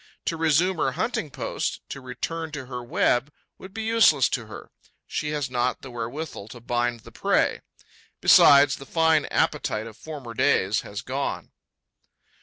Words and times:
To 0.25 0.35
resume 0.35 0.77
her 0.77 0.93
hunting 0.93 1.29
post, 1.29 1.87
to 1.89 2.01
return 2.01 2.51
to 2.53 2.65
her 2.65 2.83
web 2.83 3.31
would 3.59 3.71
be 3.71 3.83
useless 3.83 4.29
to 4.29 4.47
her: 4.47 4.71
she 5.05 5.29
has 5.29 5.47
not 5.47 5.83
the 5.83 5.91
wherewithal 5.91 6.47
to 6.47 6.59
bind 6.59 7.01
the 7.01 7.11
prey. 7.11 7.61
Besides, 8.19 8.77
the 8.77 8.87
fine 8.87 9.25
appetite 9.27 9.85
of 9.85 9.95
former 9.95 10.33
days 10.33 10.81
has 10.81 11.03
gone. 11.03 11.51